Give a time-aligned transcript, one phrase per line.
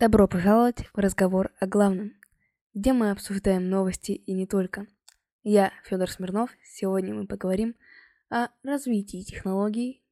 [0.00, 2.14] Добро пожаловать в разговор о главном,
[2.72, 4.86] где мы обсуждаем новости и не только.
[5.42, 6.48] Я Федор Смирнов.
[6.64, 7.76] Сегодня мы поговорим
[8.30, 10.02] о развитии технологий,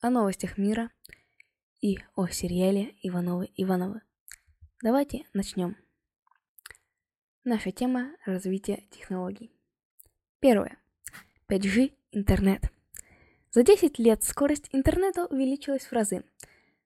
[0.00, 0.92] о новостях мира
[1.80, 4.02] и о сериале Ивановы Ивановы.
[4.84, 5.76] Давайте начнем.
[7.42, 9.50] Наша тема– развитие технологий.
[10.38, 10.78] Первое.
[11.48, 12.70] 5G интернет.
[13.50, 16.22] За 10 лет скорость интернета увеличилась в разы.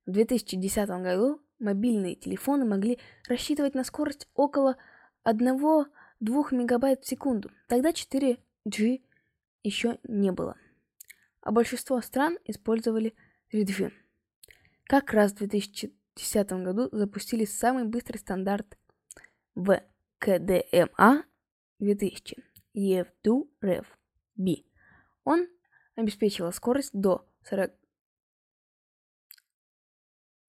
[0.06, 4.76] В 2010 году мобильные телефоны могли рассчитывать на скорость около
[5.24, 5.86] 1-2
[6.50, 7.50] мегабайт в секунду.
[7.68, 9.02] Тогда 4G
[9.62, 10.56] еще не было.
[11.40, 13.14] А большинство стран использовали
[13.52, 13.92] 3G.
[14.84, 18.76] Как раз в 2010 году запустили самый быстрый стандарт
[19.54, 19.80] в
[20.18, 21.24] КДМА
[21.78, 22.36] 2000
[22.76, 24.64] EF2REV-B.
[25.24, 25.48] Он
[25.96, 27.72] обеспечивал скорость до 40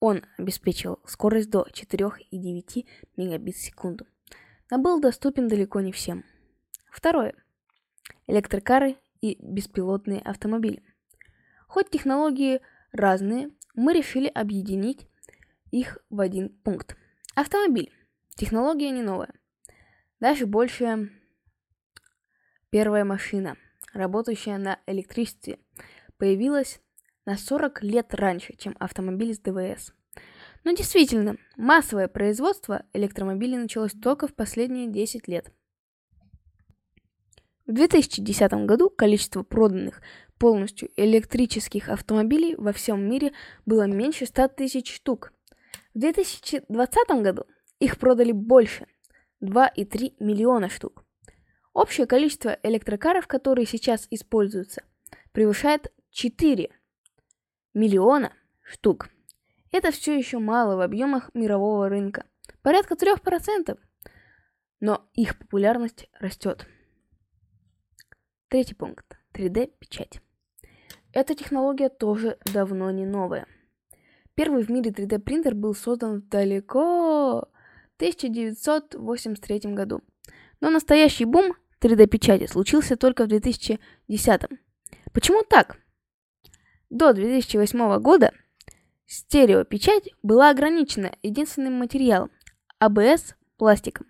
[0.04, 2.86] он обеспечивал скорость до 4,9
[3.16, 4.06] мегабит в секунду,
[4.70, 6.26] но был доступен далеко не всем.
[6.92, 7.34] Второе.
[8.28, 10.84] Электрокары и беспилотные автомобили.
[11.70, 12.60] Хоть технологии
[12.92, 15.08] разные, мы решили объединить
[15.72, 16.98] их в один пункт.
[17.34, 17.94] Автомобиль.
[18.36, 19.34] Технология не новая.
[20.20, 21.12] Даже больше
[22.72, 23.56] первая машина,
[23.94, 25.60] работающая на электричестве,
[26.18, 26.82] появилась
[27.26, 29.94] на 40 лет раньше, чем автомобиль с ДВС.
[30.64, 35.52] Но действительно, массовое производство электромобилей началось только в последние 10 лет.
[37.66, 40.02] В 2010 году количество проданных
[40.38, 43.32] полностью электрических автомобилей во всем мире
[43.66, 45.32] было меньше 100 тысяч штук.
[45.94, 47.46] В 2020 году
[47.80, 48.88] их продали больше–
[49.44, 51.06] 2,3 миллиона штук.
[51.74, 54.84] Общее количество электрокаров, которые сейчас используются,
[55.32, 56.70] превышает 4
[57.74, 59.10] миллиона штук.
[59.72, 62.26] Это все еще мало в объемах мирового рынка.
[62.62, 63.78] Порядка 3%.
[64.80, 66.68] Но их популярность растет.
[68.50, 69.18] Третий пункт.
[69.34, 70.22] 3D-печать.
[71.12, 73.48] Эта технология тоже давно не новая.
[74.36, 77.50] Первый в мире 3D принтер был создан далеко
[77.92, 80.02] в 1983 году.
[80.60, 84.42] Но настоящий бум 3D печати случился только в 2010.
[85.12, 85.78] Почему так?
[86.94, 88.32] До 2008 года
[89.08, 92.30] стереопечать была ограничена единственным материалом–
[92.78, 94.06] АБС пластиком.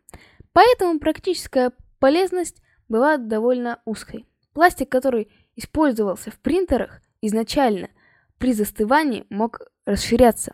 [0.51, 4.25] Поэтому практическая полезность была довольно узкой.
[4.51, 7.89] Пластик, который использовался в принтерах, изначально
[8.37, 10.53] при застывании мог расширяться,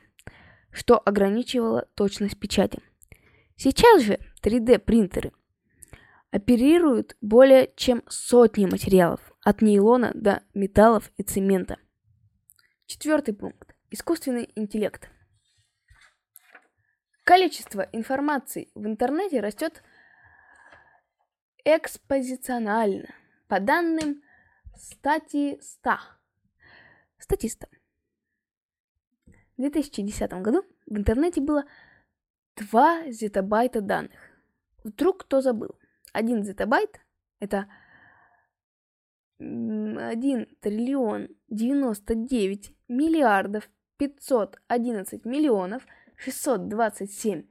[0.71, 2.79] что ограничивало точность печати.
[3.55, 5.31] Сейчас же 3D принтеры
[6.29, 11.77] оперируют более чем сотни материалов, от нейлона до металлов и цемента–
[12.89, 13.75] Четвертый пункт.
[13.91, 15.11] Искусственный интеллект.
[17.23, 19.83] Количество информации в интернете растет
[21.63, 23.13] экспозиционально.
[23.47, 24.23] По данным
[24.75, 25.99] статиста.
[27.19, 27.67] Статиста.
[29.55, 31.65] В 2010 году в интернете было
[32.55, 34.19] 2 зетабайта данных.
[34.83, 35.79] Вдруг кто забыл?
[36.13, 36.99] 1 зетабайт–
[37.39, 37.69] это
[39.39, 45.85] 1 триллион 99 миллиардов 511 миллионов
[46.17, 47.43] 627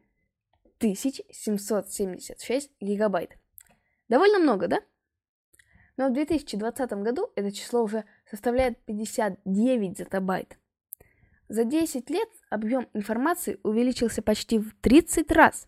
[0.79, 3.37] тысяч 776 гигабайт.
[4.09, 4.81] Довольно много, да?
[5.97, 10.59] Но в 2020 году это число уже составляет 59 зетабайт.
[11.49, 15.67] За 10 лет объем информации увеличился почти в 30 раз.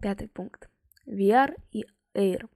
[0.00, 0.68] Пятый пункт.
[1.06, 2.48] VR и AR.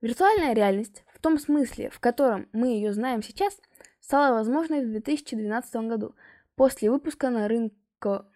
[0.00, 3.58] Виртуальная реальность том смысле, в котором мы ее знаем сейчас,
[3.98, 6.14] стала возможной в 2012 году,
[6.54, 8.26] после выпуска на рынку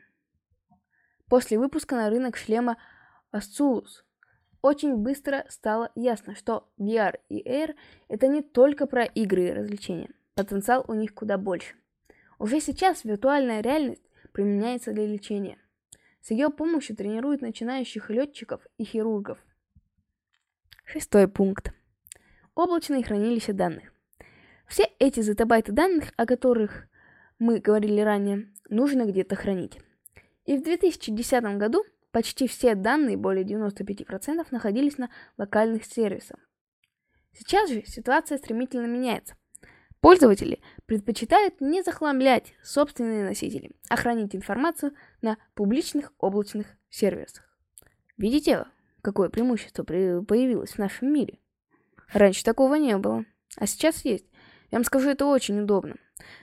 [1.28, 2.78] после выпуска на рынок шлема
[3.31, 4.04] Asus.
[4.62, 7.75] Очень быстро стало ясно, что VR и Air
[8.09, 10.09] это не только про игры и развлечения.
[10.34, 11.75] Потенциал у них куда больше.
[12.38, 15.58] Уже сейчас виртуальная реальность применяется для лечения.
[16.23, 19.37] С ее помощью тренируют начинающих летчиков и хирургов.
[20.87, 21.75] Шестой пункт
[22.58, 23.93] облачные хранилища данных.
[24.66, 26.88] Все эти зетабайты данных, о которых
[27.38, 29.78] мы говорили ранее, нужно где-то хранить.
[30.44, 36.40] И в 2010 году почти все данные, более 95%, находились на локальных сервисах.
[37.32, 39.37] Сейчас же ситуация стремительно меняется.
[40.00, 47.44] Пользователи предпочитают не захламлять собственные носители, а хранить информацию на публичных облачных сервисах.
[48.16, 48.64] Видите,
[49.00, 51.38] какое преимущество появилось в нашем мире?
[52.12, 53.25] Раньше такого не было.
[53.56, 54.26] А сейчас есть.
[54.70, 55.96] Я вам скажу, это очень удобно.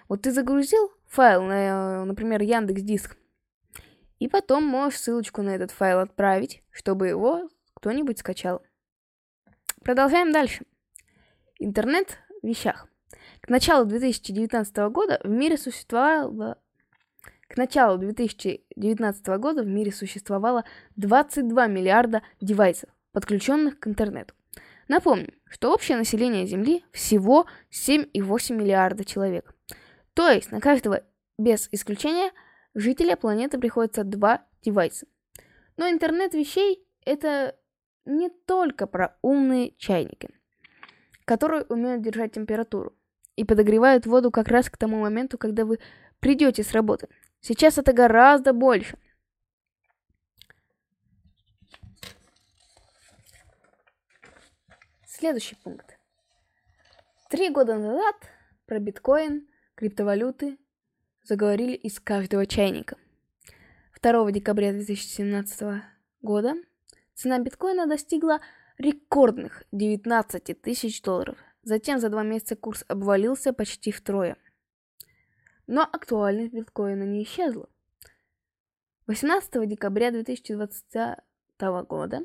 [0.08, 3.18] Вот ты загрузил файл на, например, Яндекс Диск,
[4.20, 8.62] и И потом можешь ссылочку на этот файл отправить, чтобы его кто-нибудь скачал.
[9.84, 10.66] Продолжаем дальше.
[11.60, 12.88] Интернет в вещах.
[13.42, 16.58] К началу 2019 года в мире существовало
[17.48, 20.66] к началу 2019 года в мире существовало
[20.96, 24.34] 22 миллиарда девайсов, подключенных к интернету.
[24.88, 29.56] Напомню, что общее население Земли всего 7,8 миллиарда человек.
[30.14, 31.02] То есть на каждого
[31.38, 32.32] без исключения
[32.74, 35.08] жителя планеты приходится два девайса.
[35.78, 37.56] Но интернет вещей это
[38.06, 40.30] не только про умные чайники,
[41.26, 42.94] которые умеют держать температуру
[43.36, 45.80] и подогревают воду как раз к тому моменту, когда вы
[46.20, 47.10] придете с работы.
[47.42, 48.98] Сейчас это гораздо больше.
[55.26, 55.98] Следующий пункт.
[57.32, 58.16] Три года назад
[58.68, 60.60] про биткоин, криптовалюты
[61.24, 62.96] заговорили из каждого чайника.
[64.04, 65.82] 2 декабря 2017
[66.22, 66.54] года
[67.16, 68.40] цена биткоина достигла
[68.78, 71.40] рекордных 19 тысяч долларов.
[71.64, 74.38] Затем за два месяца курс обвалился почти втрое.
[75.66, 77.68] Но актуальность биткоина не исчезла.
[79.08, 81.18] 18 декабря 2020
[81.88, 82.22] года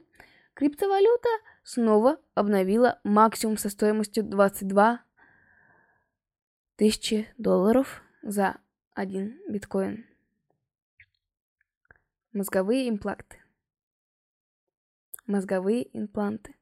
[0.54, 1.28] криптовалюта
[1.62, 5.02] снова обновила максимум со стоимостью 22
[6.76, 8.58] тысячи долларов за
[8.94, 10.06] один биткоин.
[12.32, 13.38] Мозговые импланты.
[15.26, 16.54] Мозговые импланты.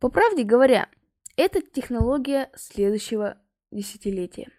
[0.00, 0.88] По правде говоря,
[1.36, 3.38] это технология следующего
[3.70, 4.50] десятилетия.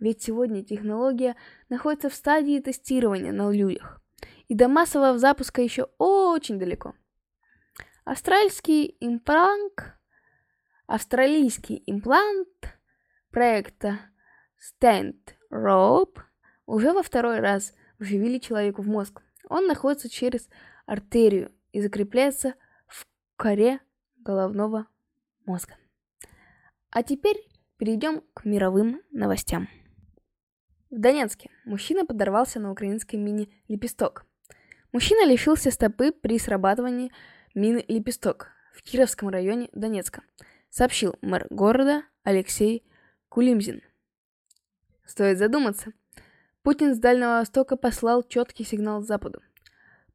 [0.00, 1.36] Ведь сегодня технология
[1.68, 4.02] находится в стадии тестирования на людях.
[4.48, 6.94] И до массового запуска еще очень далеко.
[8.06, 9.92] Австралийский имплант,
[10.86, 12.46] австралийский имплант
[13.32, 13.98] проекта
[14.56, 16.20] Stand Rope
[16.66, 19.22] уже во второй раз вживили человеку в мозг.
[19.48, 20.48] Он находится через
[20.86, 22.54] артерию и закрепляется
[22.86, 23.80] в коре
[24.18, 24.86] головного
[25.44, 25.74] мозга.
[26.90, 27.44] А теперь
[27.76, 29.68] перейдем к мировым новостям.
[30.90, 34.26] В Донецке мужчина подорвался на украинской мине «Лепесток».
[34.92, 37.10] Мужчина лишился стопы при срабатывании
[37.56, 40.22] мины «Лепесток» в Кировском районе Донецка,
[40.70, 42.84] сообщил мэр города Алексей
[43.30, 43.82] Кулимзин.
[45.06, 45.92] Стоит задуматься.
[46.62, 49.40] Путин с Дальнего Востока послал четкий сигнал Западу.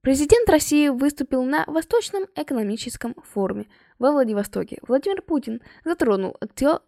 [0.01, 3.67] Президент России выступил на Восточном экономическом форуме
[3.97, 4.77] во Владивостоке.
[4.83, 6.79] Владимир Путин затронул актив...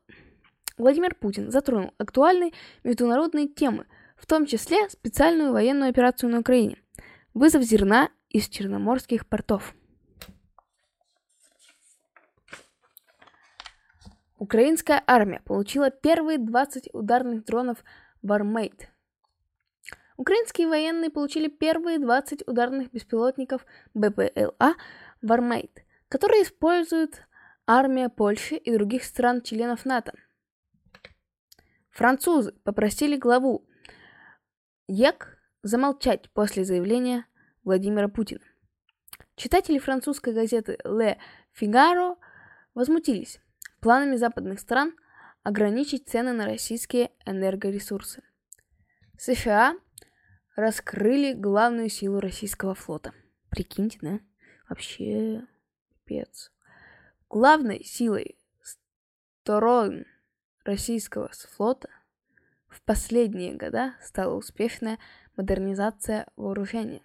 [0.77, 2.51] Владимир Путин затронул актуальные
[2.83, 3.85] международные темы,
[4.17, 6.77] в том числе специальную военную операцию на Украине,
[7.33, 9.75] вызов зерна из черноморских портов.
[14.43, 17.77] Украинская армия получила первые 20 ударных дронов
[18.21, 18.89] Warmate.
[20.17, 24.75] Украинские военные получили первые 20 ударных беспилотников БПЛА
[25.21, 27.25] Warmate, которые используют
[27.65, 30.11] армия Польши и других стран-членов НАТО.
[31.91, 33.65] Французы попросили главу
[34.89, 37.25] ЕК замолчать после заявления
[37.63, 38.43] Владимира Путина.
[39.37, 41.17] Читатели французской газеты «Ле
[41.53, 42.17] Фигаро»
[42.73, 43.39] возмутились
[43.83, 44.95] планами западных стран
[45.43, 48.23] ограничить цены на российские энергоресурсы.
[49.17, 49.75] США
[50.55, 53.13] раскрыли главную силу российского флота.
[53.49, 54.19] Прикиньте, да?
[54.69, 55.45] Вообще,
[56.05, 56.51] пипец.
[57.29, 60.05] Главной силой сторон
[60.63, 61.89] российского флота
[62.69, 64.97] в последние года стала успешная
[65.35, 67.01] модернизация вооружения,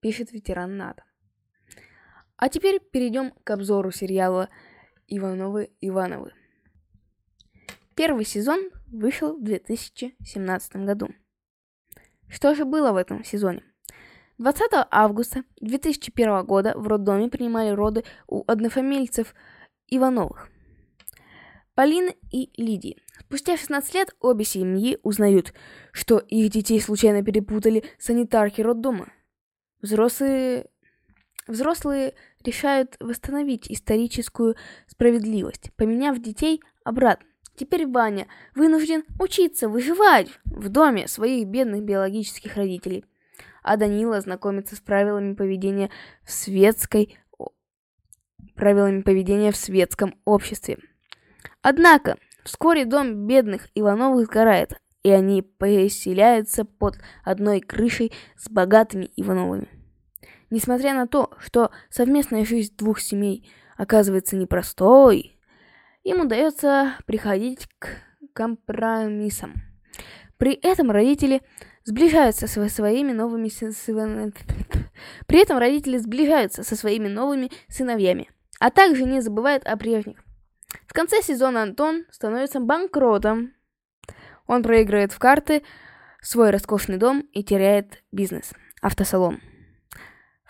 [0.00, 1.04] пишет ветеран НАТО.
[2.36, 4.48] А теперь перейдем к обзору сериала
[5.08, 6.32] Ивановы Ивановы.
[7.94, 11.08] Первый сезон вышел в 2017 году.
[12.28, 13.64] Что же было в этом сезоне?
[14.36, 19.34] 20 августа 2001 года в роддоме принимали роды у однофамильцев
[19.88, 20.50] Ивановых.
[21.74, 22.98] Полины и Лидии.
[23.20, 25.54] Спустя 16 лет обе семьи узнают,
[25.92, 29.12] что их детей случайно перепутали санитарки роддома.
[29.80, 30.66] Взрослые
[31.48, 32.14] Взрослые
[32.44, 34.54] решают восстановить историческую
[34.86, 37.26] справедливость, поменяв детей обратно.
[37.56, 43.04] Теперь Ваня вынужден учиться выживать в доме своих бедных биологических родителей.
[43.62, 45.90] А Данила знакомится с правилами поведения
[46.22, 47.18] в светской
[48.54, 50.78] правилами поведения в светском обществе.
[51.62, 59.77] Однако, вскоре дом бедных Ивановых сгорает, и они поселяются под одной крышей с богатыми Ивановыми.
[60.50, 65.38] Несмотря на то, что совместная жизнь двух семей оказывается непростой,
[66.04, 67.88] им удается приходить к
[68.32, 69.54] компромиссам.
[70.38, 71.42] При этом родители
[71.84, 73.50] сближаются со своими новыми...
[75.26, 80.18] При этом родители сближаются со своими новыми сыновьями, а также не забывают о прежних.
[80.86, 83.54] В конце сезона Антон становится банкротом.
[84.46, 85.62] Он проигрывает в карты
[86.22, 89.40] свой роскошный дом и теряет бизнес, автосалон.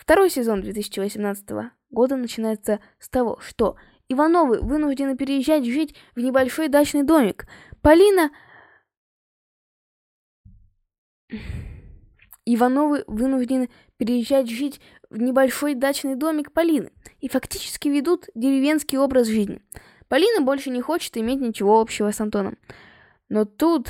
[0.08, 1.50] Второй сезон 2018
[1.90, 3.76] года начинается с того, что
[4.08, 7.46] Ивановы вынуждены переезжать жить в небольшой дачный домик.
[7.82, 8.30] Полина...
[12.46, 19.60] Ивановы вынуждены переезжать жить в небольшой дачный домик Полины и фактически ведут деревенский образ жизни.
[20.08, 22.56] Полина больше не хочет иметь ничего общего с Антоном.
[23.28, 23.88] Но тут...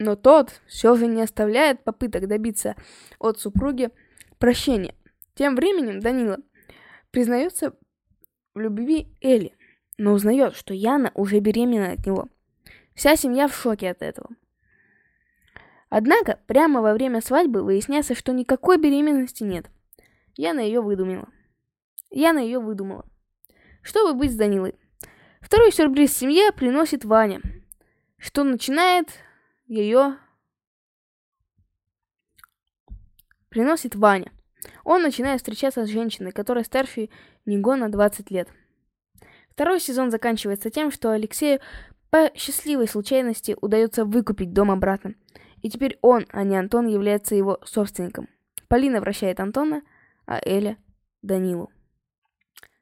[0.00, 2.74] Но тот все же не оставляет попыток добиться
[3.18, 3.90] от супруги
[4.38, 4.94] прощения.
[5.34, 6.38] Тем временем Данила
[7.10, 7.74] признается
[8.54, 9.54] в любви Элли,
[9.98, 12.28] но узнает, что Яна уже беременна от него.
[12.94, 14.30] Вся семья в шоке от этого.
[15.90, 19.66] Однако, прямо во время свадьбы выясняется, что никакой беременности нет.
[20.34, 21.28] Яна ее выдумала.
[22.08, 23.04] Яна ее выдумала.
[23.82, 24.76] Чтобы быть с Данилой.
[25.42, 27.42] Второй сюрприз семье приносит Ваня,
[28.16, 29.10] что начинает
[29.70, 30.16] ее...
[33.48, 34.32] Приносит Ваня.
[34.84, 37.08] Он начинает встречаться с женщиной, которая старше
[37.46, 38.48] него на 20 лет.
[39.50, 41.60] Второй сезон заканчивается тем, что Алексею
[42.10, 45.14] по счастливой случайности удается выкупить дом обратно.
[45.62, 48.28] И теперь он, а не Антон, является его собственником.
[48.68, 49.82] Полина вращает Антона,
[50.26, 50.76] а Эля–
[51.22, 51.70] Данилу.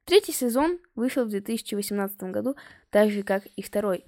[0.04, 2.56] Третий сезон вышел в 2018 году,
[2.90, 4.04] так же, как и второй.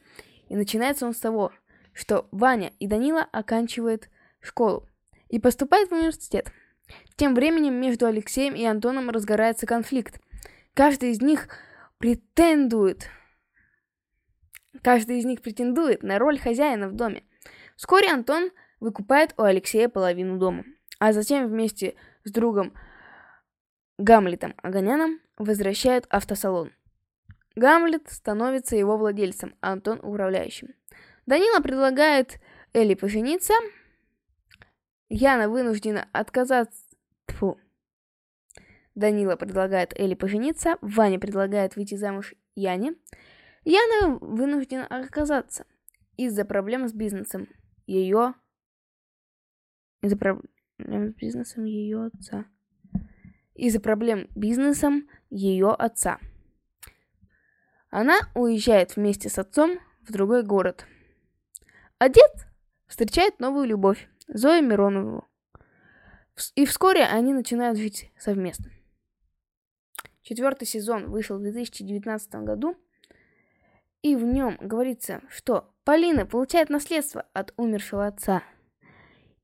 [0.48, 1.52] И начинается он с того,
[1.92, 4.08] что Ваня и Данила оканчивают
[4.40, 4.88] школу
[5.28, 6.52] и поступают в университет.
[7.16, 10.20] Тем временем между Алексеем и Антоном разгорается конфликт.
[10.74, 11.48] Каждый из них
[11.98, 13.08] претендует
[14.82, 17.24] Каждый из них претендует на роль хозяина в доме.
[17.76, 20.64] Вскоре Антон выкупает у Алексея половину дома,
[20.98, 22.72] а затем вместе с другом
[23.98, 26.72] Гамлетом Аганяном возвращает автосалон.
[27.56, 30.68] Гамлет становится его владельцем, а Антон управляющим.
[31.30, 32.40] Данила предлагает
[32.72, 33.54] Элли пожениться.
[35.08, 36.82] Яна вынуждена отказаться...
[37.28, 37.56] Фу.
[38.96, 42.96] Данила предлагает Элли пожениться, Ваня предлагает выйти замуж Яне.
[43.62, 45.66] Яна вынуждена отказаться
[46.16, 47.46] из-за проблем с бизнесом
[47.86, 48.34] ее...
[50.02, 52.44] Из-за проблем с бизнесом ее отца.
[53.54, 56.18] Из-за проблем бизнесом ее отца.
[57.88, 60.88] Она уезжает вместе с отцом в другой город.
[62.00, 62.46] А дед
[62.86, 65.28] встречает новую любовь, Зою Миронову.
[66.54, 68.70] И вскоре они начинают жить совместно.
[70.22, 72.74] Четвертый сезон вышел в 2019 году
[74.00, 78.42] и в нем говорится, что Полина получает наследство от умершего отца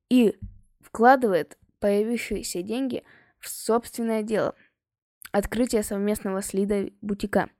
[0.08, 0.38] и
[0.80, 3.04] вкладывает появившиеся деньги
[3.38, 4.54] в собственное дело–
[5.30, 7.50] открытие совместного с Лидой бутика.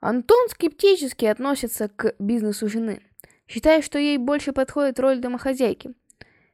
[0.00, 3.02] Антон скептически относится к бизнесу жены,
[3.50, 5.92] считая, что ей больше подходит роль домохозяйки.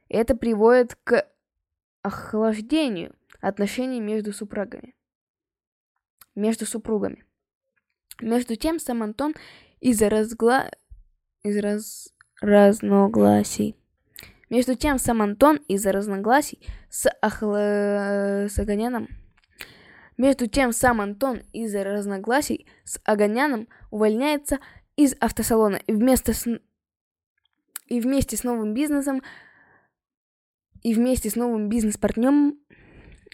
[0.09, 1.27] Это приводит к
[2.01, 4.95] охлаждению отношений между супругами.
[6.33, 7.23] Между супругами.
[8.19, 9.35] Между тем, сам Антон
[9.79, 10.71] из-за разгла...
[11.43, 12.13] из раз...
[12.41, 13.75] разногласий.
[14.49, 18.47] Между тем, сам Антон из-за разногласий с Ахла...
[18.49, 19.07] с Аганяном
[20.17, 24.57] между тем, сам Антон из-за разногласий с Аганяном увольняется
[24.95, 26.47] из автосалона и вместо с...
[27.87, 29.21] и вместе с новым бизнесом
[30.83, 32.59] и вместе с новым бизнес-партнером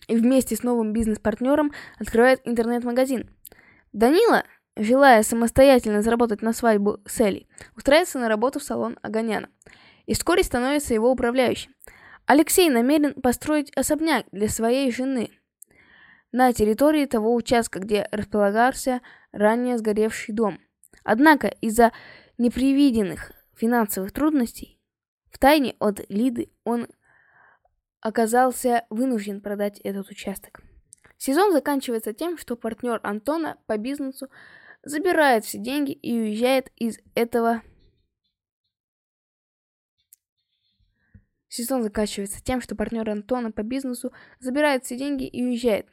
[0.07, 3.29] и вместе с новым бизнес-партнером открывает интернет-магазин.
[3.91, 4.43] Данила
[4.75, 9.49] желая самостоятельно заработать на свадьбу с Элли, устраивается на работу в салон Аганяна
[10.05, 11.73] и вскоре становится его управляющим.
[12.25, 15.29] Алексей намерен построить особняк для своей жены
[16.31, 20.59] на территории того участка, где располагался ранее сгоревший дом.
[21.03, 21.91] Однако из-за
[22.37, 23.31] непредвиденных
[23.63, 24.77] финансовых трудностей
[25.31, 26.89] в тайне от Лиды он
[28.01, 30.61] оказался вынужден продать этот участок.
[31.15, 34.27] Сезон заканчивается тем, что партнер Антона по бизнесу
[34.83, 37.61] забирает все деньги и уезжает из этого...
[41.47, 45.87] Сезон заканчивается тем, что партнер Антона по бизнесу забирает все деньги и уезжает.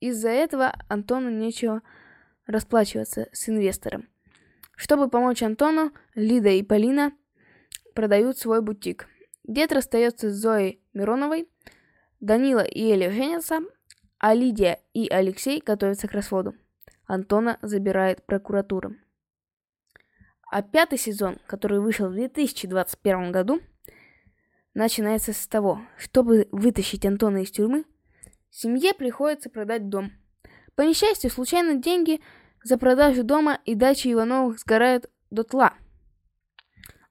[0.00, 1.80] Из-за этого Антону нечего
[2.46, 4.10] расплачиваться с инвестором.
[4.78, 7.12] Чтобы помочь Антону, Лида и Полина
[7.94, 9.08] продают свой бутик.
[9.42, 11.48] Дед расстается с Зоей Мироновой,
[12.20, 13.58] Данила и Эля женятся,
[14.18, 16.54] а Лидия и Алексей готовятся к разводу.
[17.06, 18.94] Антона забирает прокуратура.
[20.48, 23.60] А пятый сезон, который вышел в 2021 году,
[24.74, 27.84] начинается с того, чтобы вытащить Антона из тюрьмы,
[28.48, 30.12] семье приходится продать дом.
[30.76, 32.20] По несчастью, случайно деньги
[32.62, 35.74] за продажу дома и дачи Ивановых сгорают дотла.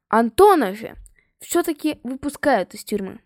[0.09, 0.95] Антона же
[1.39, 3.19] все-таки выпускают из тюрьмы.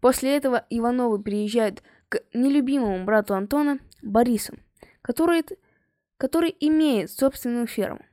[0.00, 4.56] После этого Ивановы приезжают к нелюбимому брату Антона, Борису,
[5.02, 5.44] который,
[6.16, 8.04] который имеет собственную ферму.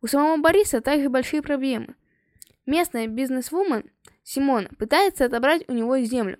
[0.00, 1.94] У самого Бориса также большие проблемы.
[2.66, 3.90] Местная бизнесвумен
[4.22, 6.38] Симона пытается отобрать у него землю.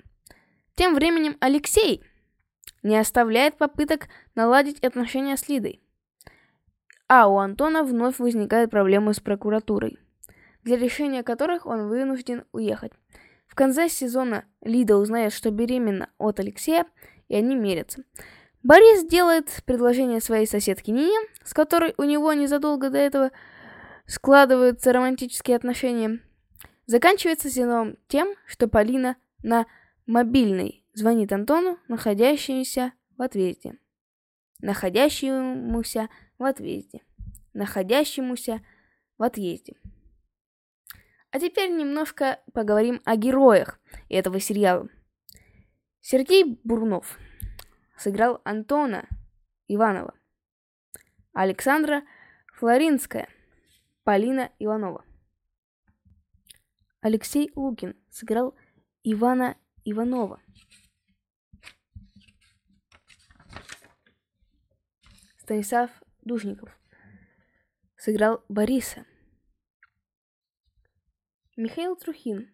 [0.75, 2.02] Тем временем Алексей
[2.82, 5.81] не оставляет попыток наладить отношения с Лидой.
[7.14, 9.99] А у Антона вновь возникают проблемы с прокуратурой,
[10.64, 12.92] для решения которых он вынужден уехать.
[13.47, 16.87] В конце сезона Лида узнает, что беременна от Алексея,
[17.28, 18.02] и они мерятся.
[18.62, 23.31] Борис делает предложение своей соседке Нине, с которой у него незадолго до этого
[24.07, 26.21] складываются романтические отношения.
[26.87, 29.66] Заканчивается сезон тем, что Полина на
[30.07, 33.76] мобильный звонит Антону, находящемуся в отъезде.
[34.62, 36.09] Находящемуся
[36.42, 37.00] в отъезде.
[37.54, 38.61] Находящемуся
[39.16, 39.75] в отъезде.
[41.30, 44.88] А теперь немножко поговорим о героях этого сериала.
[46.00, 47.18] Сергей Бурнов
[47.96, 49.08] сыграл Антона
[49.68, 50.14] Иванова.
[51.32, 52.02] Александра
[52.54, 53.28] Флоринская,
[54.02, 55.04] Полина Иванова.
[57.00, 58.54] Алексей Лукин сыграл
[59.04, 60.40] Ивана Иванова.
[65.38, 66.71] Станислав Душников
[67.97, 69.05] сыграл Бориса.
[71.57, 72.49] Михаил Трухин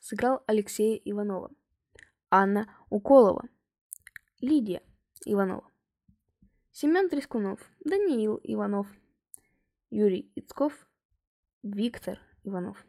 [0.00, 1.50] сыграл Алексея Иванова.
[2.30, 3.48] Анна Уколова.
[4.40, 4.82] Лидия
[5.24, 5.70] Иванова.
[6.72, 7.60] Семен Трескунов.
[7.84, 8.88] Даниил Иванов.
[9.90, 10.72] Юрий Ицков.
[11.62, 12.84] Виктор Иванов.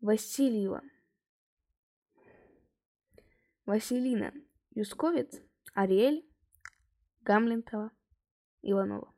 [0.00, 0.82] Васильева.
[3.66, 4.32] Василина
[4.70, 5.40] Юсковец.
[5.74, 6.24] Ариэль.
[7.22, 7.90] Гамлентова.
[8.62, 9.12] Иванова.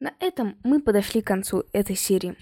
[0.00, 2.36] На этом мы подошли к концу этой серии.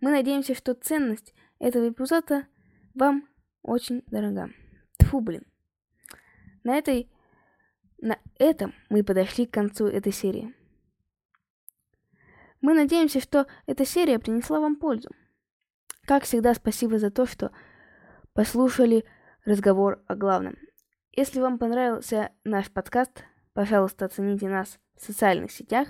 [0.00, 2.46] Мы надеемся, что ценность этого эпизода
[2.94, 3.28] вам
[3.62, 4.50] очень дорога.
[4.98, 5.44] Тфу, блин.
[6.64, 7.10] На этой...
[7.98, 10.54] На этом мы подошли к концу этой серии.
[12.60, 15.10] Мы надеемся, что эта серия принесла вам пользу.
[16.04, 17.52] Как всегда, спасибо за то, что
[18.32, 19.04] послушали
[19.44, 20.56] разговор о главном.
[21.12, 23.24] Если вам понравился наш подкаст,
[23.54, 25.88] пожалуйста, оцените нас в социальных сетях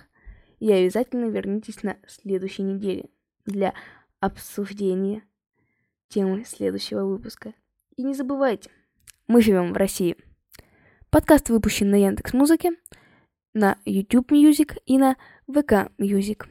[0.58, 3.10] и обязательно вернитесь на следующей неделе
[3.46, 3.74] для
[4.20, 5.22] обсуждения
[6.08, 7.54] темы следующего выпуска.
[7.96, 8.70] И не забывайте,
[9.26, 10.16] мы живем в России.
[11.10, 12.70] Подкаст выпущен на Яндекс Музыке,
[13.54, 15.16] на YouTube Music и на
[15.48, 16.46] ВК Music.